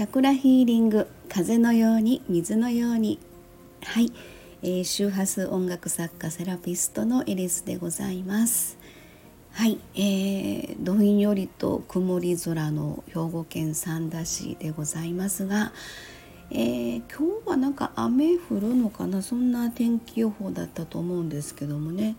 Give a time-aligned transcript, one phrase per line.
[0.00, 3.18] チャクラヒーリング風のように水のように。
[3.82, 4.10] はい、
[4.62, 8.78] えー、周波数音楽作家セラピストのエリスでございます。
[9.50, 15.70] はい、えー、どんよりと曇り空の兵庫県三田市でございますが、
[16.50, 19.20] えー、今日はなんか雨降るのかな？
[19.20, 22.16] そんな天気予報だったと思うんですけどもね。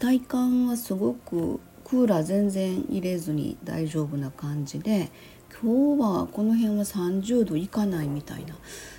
[0.00, 5.12] 体感はすごくクーラー全然入れずに大丈夫な感じで
[5.60, 8.54] 今日はこの辺は30度いかないみたいな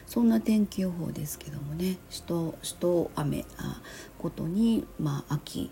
[0.06, 1.98] そんな天気予報ですけどもね。
[2.10, 3.82] しとしと雨あ
[4.20, 5.72] ことに、まあ、秋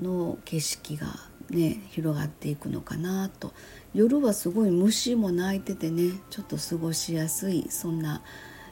[0.00, 1.06] の景色が
[1.50, 3.52] ね広がっていくのかなと。
[3.92, 8.22] 夜はすごい虫も鳴いててねちょっと過ごしやすいそんな、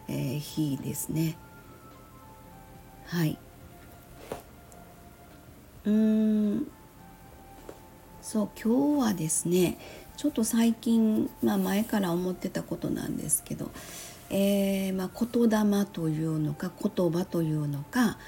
[0.08, 1.36] えー、日ですね。
[3.04, 3.38] はい。
[5.84, 6.66] うん。
[8.22, 9.78] そう今日はですね
[10.22, 13.72] ちょっと最近、まあ、前から思ってたことなんですけど、
[14.30, 18.18] えーまあ、言霊というのか言葉というのか、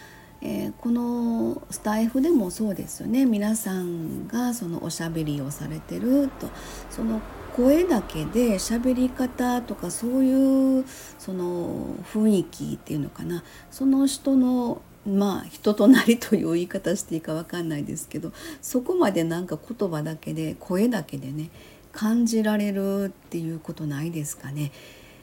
[0.42, 3.27] えー、このスタイフでもそうですよね。
[3.27, 6.48] 皆さんがそのおしゃべりをされてると
[6.91, 7.20] その
[7.55, 10.84] 声だけで喋り方とかそういう
[11.20, 13.45] その雰囲気っていうのかな。
[13.70, 21.51] その人のまあ人となりという言い方していいか分かんないですけどそこまでなんか言葉だけで声だけでね
[21.95, 24.73] 感じられるっていうことないですかね。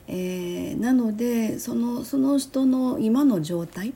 [0.08, 3.94] えー、なのでそのその人の今の状態、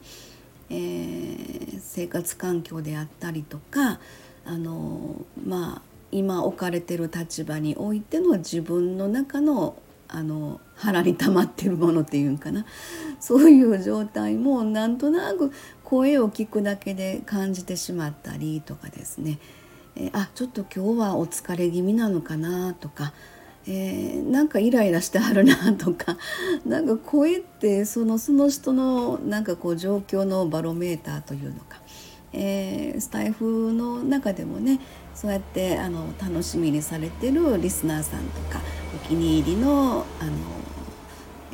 [0.70, 4.00] えー、生活環境であったりとか
[4.46, 9.76] あのまあ今置かれてる立場においての自分の中の
[10.08, 12.66] あの腹に溜まってるものっていうんかな
[13.20, 15.52] そういう状態もなんとなく
[15.84, 19.40] 声を聞くだけで感じてしまったりとかですね
[19.96, 23.14] えー、あちょっと今日はお疲れ気味なのかなとか、
[23.68, 26.18] えー、なんかイライラしてはるなとか
[26.66, 31.80] なんか声ってそのその人のなんかこう状況のバロメーターというのか、
[32.34, 34.80] えー、スタイフの中でもね
[35.14, 38.60] そうやってあの楽しみにされてるリスナーさんとか
[38.94, 40.32] お気に入りのあの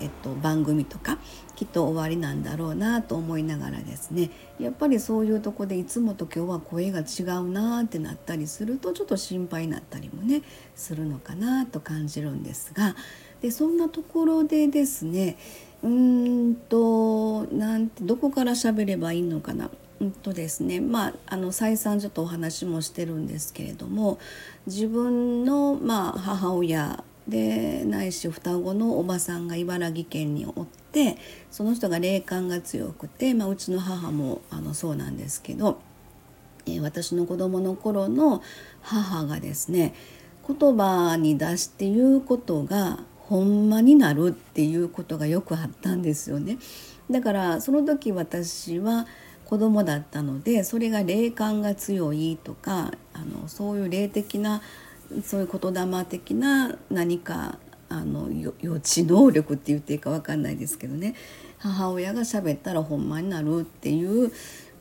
[0.02, 1.18] えっと、番組とか
[1.56, 4.32] きっと終わりなんだろうなと思いながらですね。
[4.60, 10.42] やっぱりそういうとこでいつもと今日は声が違うなってなったりするとちょっと心配になったりもね
[10.76, 12.96] するのかなと感じるんですが。
[13.42, 15.38] でそんなところでですね
[15.84, 19.70] うーんとなんてどこから喋ればいいのかな。
[20.00, 24.18] うんとですねまあ、あの再三ちょっとお話もしてるんですけれども
[24.66, 31.18] 自分の、まあ、母親でないし双子のおばさんが茨城県におって
[31.52, 35.80] その人が霊感が強くて、まあ、うちの母もあのそうなんですけど、
[36.66, 38.42] えー、私の子供の頃の
[38.82, 39.94] 母がですね
[40.48, 46.58] 言葉に出して言うことがほんまになるっていうことがよくあったんですよね。
[47.10, 49.06] だからその時私は
[49.46, 54.62] 子供だったのでそれが霊感が強いとかあのそういう霊的な
[55.24, 57.58] そういう言霊的な何か
[57.90, 61.16] あの予知能力って言っていいか分かんないですけどね
[61.58, 64.32] 母親が喋ったらほんまになるっていう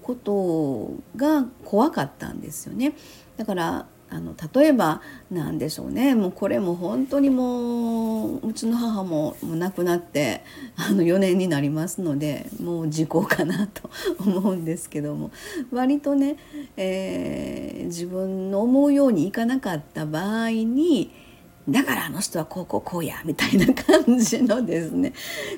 [0.02, 2.94] ことが怖かったんですよね。
[3.36, 5.00] だからあの例えば
[5.30, 6.14] 何でしょうね。
[6.14, 10.42] もうこれも本当にもううちの母ももう亡くなって
[10.76, 13.88] あの4年になりますのでもう時効かなと
[14.18, 15.30] 思うんですけども。
[15.72, 16.36] 割とね、
[16.76, 21.12] えー、自分の思うようにいかなかった場合に
[21.68, 25.12] だからあの人はこうこうこうやみたいな感じのですね。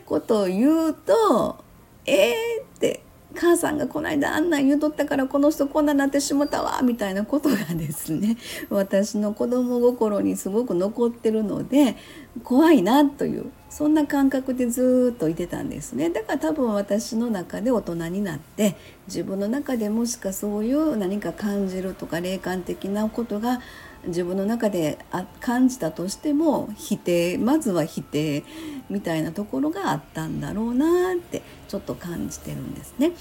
[0.05, 1.65] ことを言うと
[2.05, 3.03] えーって
[3.35, 8.37] 母さんがこの間あんなん言うとったからこの人こんななってしもたわみたいなことがですね
[8.71, 11.97] 私の子供心にすごく残ってるので
[12.45, 16.11] 怖いなというそんな感覚でずっといてたんですね。
[16.11, 18.77] だから多分私の中で大人になって
[19.07, 23.61] 自分の中でもしかそういう何か感じるとか霊感的なことが
[24.07, 24.99] 自分の中で
[25.41, 28.43] 感じたとしても否定まずは否定
[28.91, 33.13] みたいなところがあったんだろうなってちょっと感じてるんですね。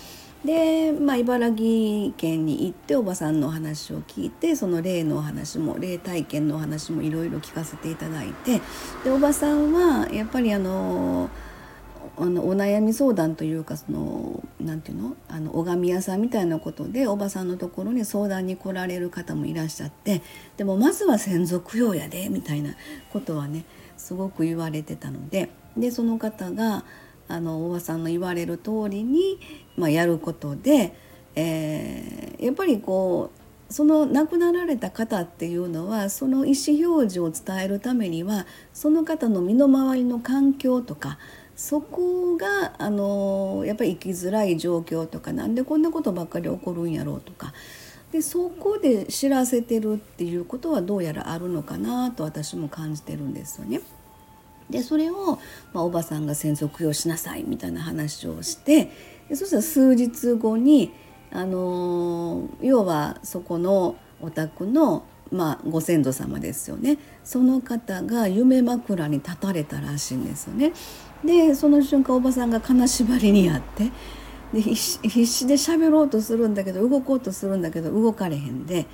[0.46, 8.60] で、まあ、茨城県に行っておばさんのお話を聞いてその霊のお話も霊体験のお話もいろいろ聞かせていただいて
[9.04, 11.30] でおばさんはやっぱりあの
[12.22, 15.16] あのお悩み相談というかそのなんていうの？
[15.28, 20.22] あの拝み屋さんみたいなことでおばさんのところに相談に来られる方もいらっしゃって
[20.56, 22.76] でもまずは先祖供養やでみたいな
[23.12, 23.66] ことはね
[23.98, 26.84] すごく言われてたのででその方が
[27.28, 29.40] あのおばさんの言われる通りに、
[29.76, 30.94] まあ、やることで、
[31.36, 33.32] えー、やっぱりこ
[33.70, 41.18] うその亡くなられた方っていうのはその意思表示を伝えるためにはその方の身の回りの環境とか
[41.62, 47.54] そこがあのやっぱり生きづらい状況とかなんでこんなことばっかり起こるんやろうとか
[48.12, 53.82] でそこで知らせてるっていうことはどうやらあるのかなと私も感じてるんですよね。
[54.72, 55.38] でそれを、
[55.72, 58.92] まあ、おばさんが先祖供養しなさいみたいな話をして
[59.30, 60.92] でそしたら数日後に、
[61.32, 70.74] あの要はそこのお宅の、まあ、ご先祖様ですよねその方が夢枕に立たれたらしいんですよね。
[71.24, 73.92] でその瞬間おばさんが金縛りにあって
[74.54, 78.86] で必死で喋ろうとするんだけど動こうとするんだけど動かれへんで。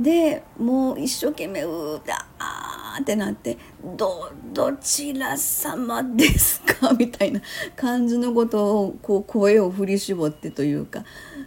[0.00, 2.00] でもう一生懸命うー
[2.38, 2.63] あー
[3.00, 3.58] ってなって
[3.96, 6.92] 「どどちら様ですか?
[6.98, 7.40] 」みたいな
[7.76, 11.04] 感じのことをこう声を振り絞ってというか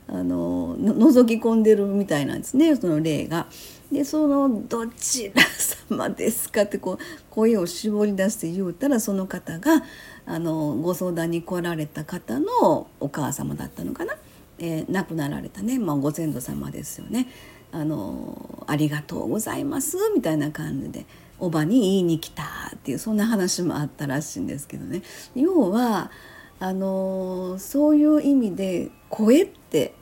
[0.07, 3.47] あの覗き込んでるみたいなんですねその霊が。
[3.91, 5.41] でその「どちら
[5.87, 9.81] 様ですか?」ってこう声を絞り出して言うたらその方が
[10.25, 14.15] あのご相談に来られた方のお母様だったのかな、
[14.59, 17.27] えー、亡くなられたね、まあ、ご先祖様ですよね。
[17.71, 21.05] あのありがとうございますみたいな感じで
[21.39, 22.43] おばに言いに来た
[22.75, 25.01] っていうそんな話もあったらしいんですけどね
[25.35, 26.11] 要は
[26.59, 29.93] あのそういう意味で声って、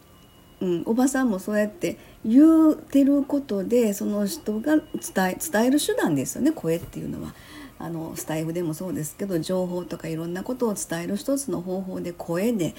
[0.62, 4.84] うん、おばさんもそうやって言うてることでその人が伝
[5.32, 7.34] え伝える手段ですよね声っていうのは。
[7.78, 12.74] あのスタイフでもそうですけど情報とかいろんなことを伝える一つの方法で声で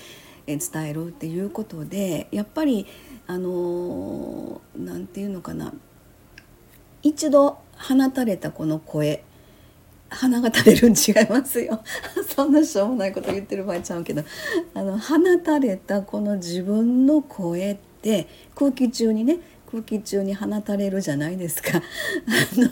[0.47, 2.87] 伝えるっていうことでやっぱり
[3.27, 5.75] あの何て言うのかな
[7.07, 9.23] 一度放たれたこの声
[10.09, 11.83] 鼻が垂れるん違いますよ。
[12.35, 14.25] そんなしょうもないこと言ってる場合ちゃうけど
[14.75, 18.27] あの放たれたこの自分の声って
[18.57, 19.39] 空気中にね
[19.71, 21.79] 空気中に放たれるじゃないですか。
[21.79, 21.81] あ
[22.57, 22.71] の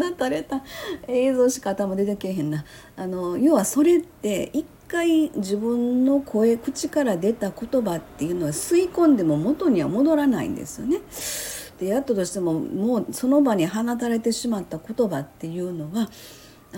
[0.00, 0.62] 放たれた
[1.08, 2.64] 映像しか頭出てけへんな。
[2.96, 10.98] あの要はそれって一回自分の声口から出た言葉っていうのは吸い込んでも元には戻らないんですよね。
[11.82, 16.08] でやったとしてももうその場に放たれてしまった言葉っていうのは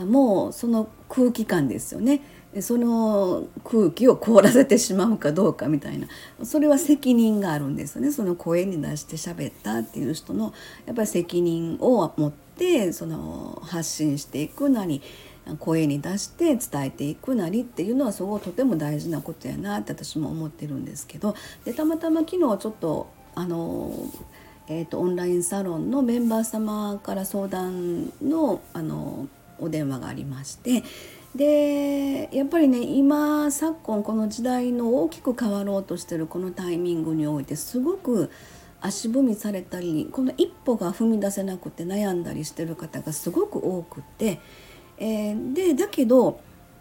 [0.06, 2.22] もうその空気感ですよね。
[2.60, 6.06] その空気を凍らせてしまうかどうかみたいな。
[6.42, 8.12] それは責任があるんですよね。
[8.12, 10.54] その声に出して喋ったっていう人の
[10.86, 15.02] やっぱり責任を持ってその発信していくなり
[15.58, 21.34] 声に出して伝えていくなりっていうのはすごいとても大事なことやなって私も思ってるんですけど。
[21.64, 23.92] でたまたま昨日ちょっとあの、
[24.66, 29.28] えーと、オンラインサロンのメンバー様から相談のあの
[29.58, 30.82] お電話がありまして
[31.36, 38.30] でやっぱりね今昨今この時代の大きく変わろうとしてるこのタイミングにおいてすごく
[38.80, 44.40] 足踏みされたりこの一歩が踏み出せなくて悩んだりしてる方がすごく多くて。
[44.98, 46.40] えー、でだけど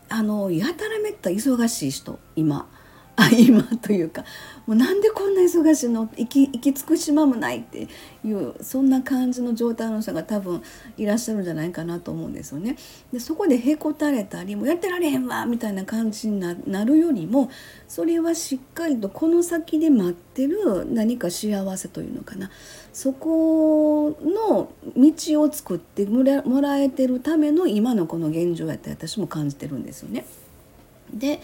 [0.09, 2.69] あのやたらめった忙しい人今
[3.15, 4.25] あ今というか
[4.65, 6.09] もうなんでこんな忙しいの？
[6.17, 7.87] 行き行き尽くしまもないって
[8.25, 10.63] いうそんな感じの状態の人が多分
[10.97, 12.75] いらっしゃるんじゃないかなと思うんですよね。
[13.11, 17.51] でそこでへこたれたりもうやってられへんわみたいな感じになるよりも
[17.87, 22.49] それはしっかりとこの先で待ってる何か幸せというのかな
[22.93, 26.23] そこの道を作っても
[26.61, 30.25] らえてるための今のこの現状やって私も感じてるんですよね。
[31.13, 31.41] で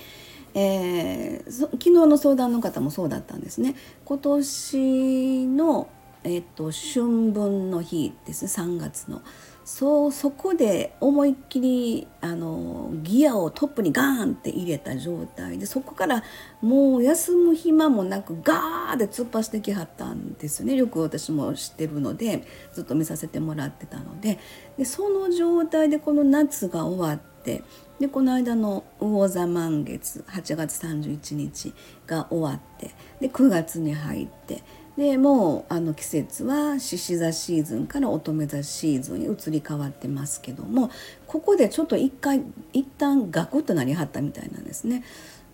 [0.53, 3.75] えー、昨日の相談の方もそうだったんですね。
[4.05, 5.89] 今年の、
[6.23, 8.51] えーと、春分の日ですね。
[8.51, 9.21] 3月の。
[9.69, 16.23] そうそこで思いっきりあのギアをトップにガーンって入れた状態でそこから
[16.59, 20.73] もう休む暇もなくガーで突っ走ってきはったんですよね。
[20.73, 24.39] よく私も知ってるのでずっと見させてもらってたので。
[24.79, 27.61] でその状態でこの夏が終わって
[27.99, 31.73] でこの間の魚座満月8月31日
[32.07, 34.63] が終わってで9月に入って
[34.97, 40.91] でもうあの季節は獅子座シーズンから乙女座シーズンに移り変わってますけども
[41.27, 45.03] ここでちょっと一回一旦ガクッとなりはったみたいなんですね。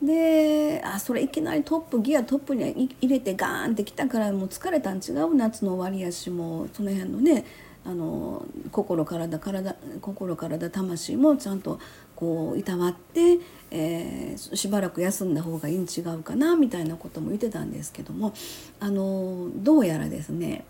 [0.01, 7.45] であそれいきなりトップギアトップに入れてガーンってきたからもう疲れたん違う夏の終わりやしもその辺のね
[7.85, 11.79] あの心体体心体魂もちゃんと
[12.15, 13.39] こういたわって、
[13.71, 18.33] えー、しばらく休んだ方がいいん違うかなみたいなことも言ってたんですけども
[18.79, 20.65] あのどうやらですね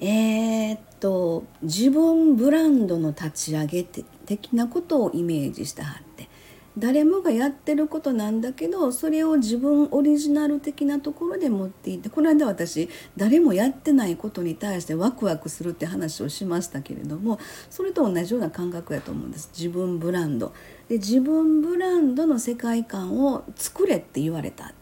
[0.00, 6.03] えー、っと自分ブランドの立ち上げ的なことをイメージしたは
[6.76, 17.38] 誰もがやってることなんだけどそれを自分オリジナル的なところで持っていってこの間私誰もやってないことに対してワクワクするって話をしましたけれども
[17.70, 19.50] それと同じような感覚やと思うんです。
[19.56, 20.52] 自分ブランド。
[20.88, 24.74] で自分ブランドの世界観を作れって言われたって。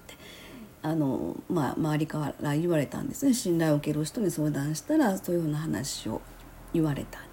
[0.83, 3.35] あの、まあ、周りから言われたんですね。
[3.35, 6.21] 信頼を受ける人に相談したらそういうような話を
[6.73, 7.21] 言われた。
[7.21, 7.32] って、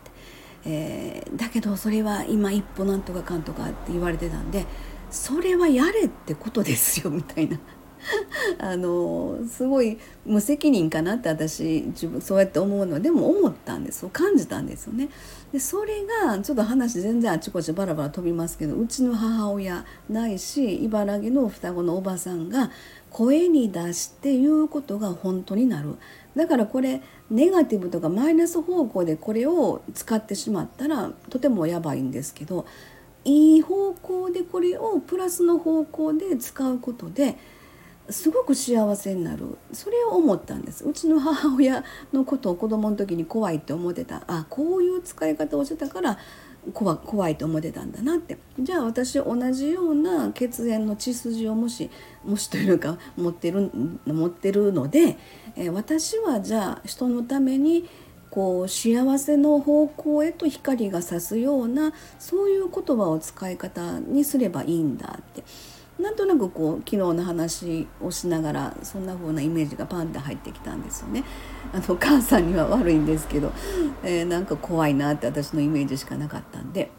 [0.65, 4.65] えー、だけどそれは今一歩なんとかかんとかって言われてたんで
[5.09, 7.59] それはやれってことですよみたいな。
[8.57, 15.09] あのすごい無責任かなって私自分そうやって思うのでも思ったんですそう感じたんですよね。
[15.51, 22.71] でそれがちょっと話全然あちこちバラバラ飛びますけどうちの母親ないし茨城の双子のおばさんが
[23.09, 25.95] 声に出して言うことが本当になる。
[26.35, 27.01] だからこれ
[27.31, 32.65] ネガティブとかマイナス方向でこれを使ってしまったらとてもやばいんですけど
[33.25, 37.37] いい方向でこれをプラスの方向で使うことで
[38.09, 39.57] すごく幸せになる。
[39.71, 40.87] それを思ったんです。
[40.87, 44.23] うちの母親のことを子供の時に怖いって思ってた。
[44.27, 46.17] あこういう使い方をしてたから
[46.73, 48.37] 怖怖いと思ってたんだなって。
[48.59, 51.89] じゃあ私同じような血縁の血筋をもし
[52.23, 53.71] もしというか持ってる
[54.05, 55.17] 持ってるので、
[55.55, 57.87] え私はじゃあ人のために
[58.29, 65.43] こう幸せの方向へと光が差すようなそういう言葉を使い方にすればいいんだって。
[65.99, 71.25] なんとなくこう昨日の話をしながらそんな風なイメージがパンって入ってきたんですよね。
[71.73, 73.51] あの母さんには悪いんですけど、
[74.03, 76.89] えー、なんか怖いなって私のイメージしかなかったんで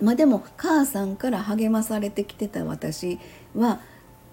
[0.00, 3.18] まあでも母さんから励まされてきてた私
[3.54, 3.80] は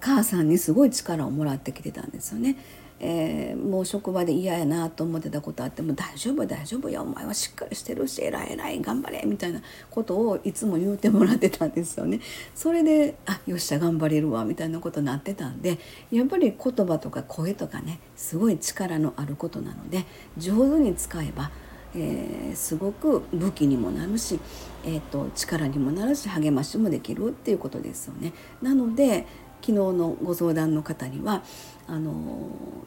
[0.00, 2.56] 母さんにすごい力をもらってきてたんですよね。
[2.98, 9.60] えー、もう職場で嫌やなと思ってたことあっても大丈夫大丈夫よお前はしっかりしてるし偉い偉い頑張れみたいな
[9.90, 12.20] ことをいつも言うてもらってたんですよね。
[12.54, 15.78] それであよっしゃ頑張れるわみたいなことになってたんで
[16.10, 20.04] やっぱり言葉とか声とかねすごい力のあることなので
[20.38, 21.50] 上手に使えば
[21.98, 24.38] えー、すごく武器にもなるし、
[24.84, 28.34] えーと力にもなるし励ましもできるっていうことですよね。
[28.60, 29.26] なので
[29.62, 31.42] 昨日のご相談の方には
[31.88, 32.14] あの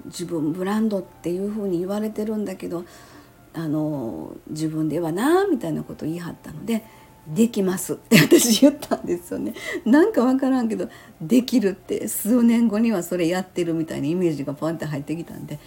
[0.06, 2.86] 自分ブランドっていうふうに言われてるんだけど
[3.54, 6.84] あの自分ではなみたいなことを言い張ったので
[7.28, 9.54] 「できます」って私言ったんですよね。
[9.86, 10.90] なんか分からんけど
[11.22, 15.60] 「できる」って数年後にはそれやってるみたいなイメージがポンって入ってきたんで。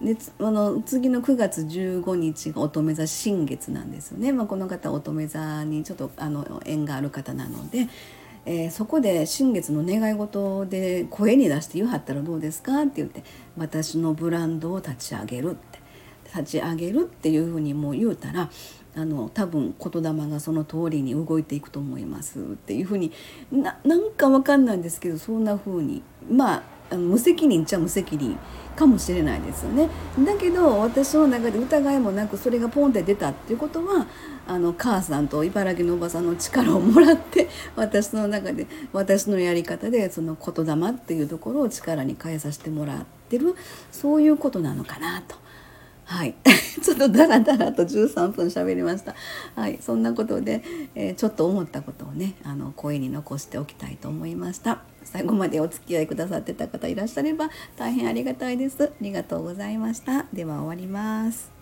[0.00, 7.88] であの次の9月15日が乙女座新月なんですよね、まあ、この方乙女座にちょっとあの縁がある方なので
[8.50, 13.22] えー、そこで新月の願い事で声に出して言うはったらどうですかって言って
[13.56, 15.78] 私のブランドを立ち上げるって。
[16.34, 18.50] 立ち上げるっていうふうにもう言うたら
[18.94, 23.12] あの多分言霊がその通りに動いていくと思いますっていうふうに
[23.50, 26.02] ななんか分かんないんですけどそんなふうに。
[26.30, 26.62] まあ
[26.96, 28.38] 無責任っちゃ無責任。
[28.78, 29.88] かもしれないですよね。
[30.24, 34.06] だけど私の中で疑いもなくそれがポンって出たっていうことは
[34.46, 43.56] あの母さんと茨城のおばさんの力をもらって私の中で私のやり方でその言霊っていうところを力に変えさせてもらってる
[43.90, 45.34] そういうことなのかなと。
[46.08, 46.34] はい、
[46.82, 49.14] ちょっとダラダラと13分喋りました。
[49.54, 50.62] はい、そんなことで、
[50.94, 54.82] えー、ちょっと思ったことをね、あの声に残しておきたいと思いました。
[55.04, 58.84] 最後までお付き合いくださってた方いらっしゃれば大変ありがたいです。
[58.84, 60.24] ありがとうございました。
[60.32, 61.57] では終わります。